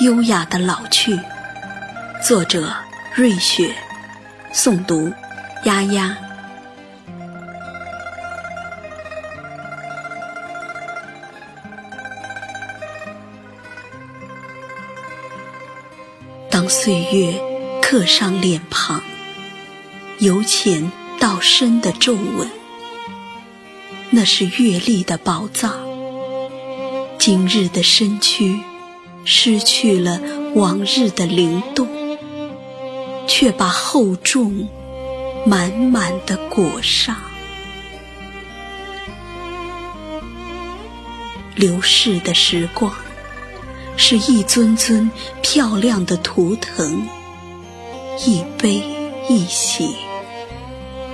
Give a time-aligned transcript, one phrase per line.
[0.00, 1.18] 优雅的老去。
[2.22, 2.74] 作者：
[3.14, 3.74] 瑞雪，
[4.52, 5.12] 诵读：
[5.64, 6.16] 丫丫。
[16.50, 17.40] 当岁月
[17.80, 19.02] 刻上脸庞，
[20.18, 22.48] 由浅到深的皱纹，
[24.10, 25.72] 那是阅历的宝藏。
[27.18, 28.60] 今日的身躯
[29.24, 30.20] 失去了
[30.54, 31.88] 往日的灵动，
[33.26, 34.68] 却把厚重
[35.46, 37.16] 满满的裹上。
[41.54, 42.92] 流逝的时光，
[43.96, 45.10] 是一尊尊
[45.40, 47.06] 漂亮的图腾，
[48.26, 48.82] 一悲
[49.28, 49.94] 一喜，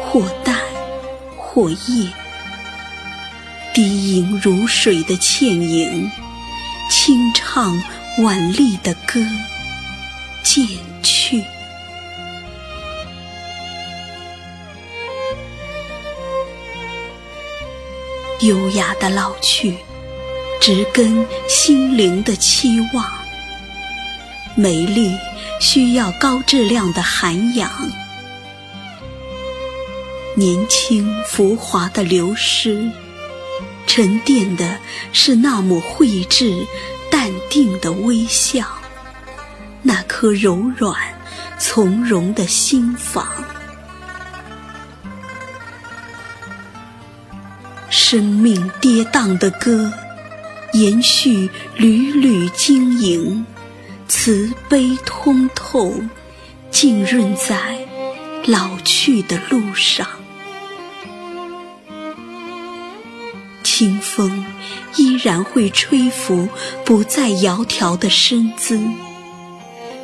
[0.00, 0.56] 或淡
[1.36, 2.12] 或艳。
[3.74, 6.10] 低吟如水的倩影，
[6.90, 7.82] 轻唱
[8.18, 9.20] 婉丽的歌，
[10.42, 10.66] 渐
[11.02, 11.44] 去。
[18.40, 19.76] 优雅的老去，
[20.62, 23.06] 植根心灵的期望。
[24.54, 25.14] 美丽
[25.60, 27.70] 需要高质量的涵养，
[30.34, 32.90] 年轻浮华的流失。
[33.86, 34.78] 沉淀的
[35.12, 36.66] 是那抹慧智、
[37.48, 38.66] 定的微笑，
[39.82, 40.94] 那颗柔软
[41.58, 43.26] 从容的心房。
[47.88, 49.92] 生命跌宕的歌，
[50.72, 53.44] 延续缕缕晶莹，
[54.06, 55.94] 慈悲通透，
[56.70, 57.78] 浸润在
[58.44, 60.06] 老去的路上。
[63.78, 64.42] 清风
[64.96, 66.48] 依然会吹拂
[66.82, 68.80] 不再窈窕的身姿，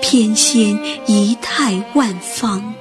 [0.00, 2.72] 翩跹仪态万方。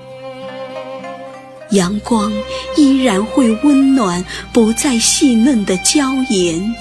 [1.71, 2.31] 阳光
[2.75, 4.23] 依然会温暖
[4.53, 6.75] 不再细嫩的娇颜，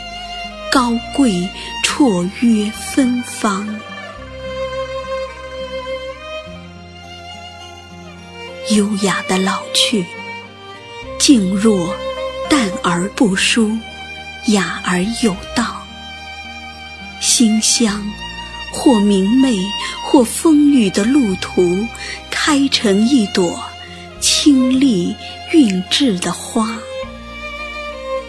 [0.71, 1.49] 高贵
[1.83, 3.67] 绰约芬芳。
[8.69, 10.05] 优雅的老去，
[11.19, 11.97] 静若
[12.51, 13.71] 淡而不疏。
[14.49, 15.87] 雅而有道，
[17.19, 18.05] 馨香
[18.71, 19.57] 或明媚
[20.03, 21.87] 或风雨的路途，
[22.31, 23.65] 开成一朵
[24.21, 25.17] 清丽
[25.53, 26.77] 韵致的花，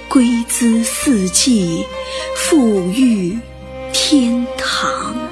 [0.08, 1.86] 归姿四季，
[2.50, 3.38] 馥郁
[3.92, 5.25] 天堂。